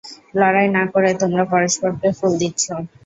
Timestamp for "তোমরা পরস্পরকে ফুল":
1.21-2.31